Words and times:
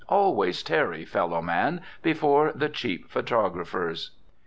Always 0.09 0.63
tarry, 0.63 1.05
fellow 1.05 1.43
man, 1.43 1.79
before 2.01 2.53
the 2.55 2.69
cheap 2.69 3.07
photographer's. 3.11 4.09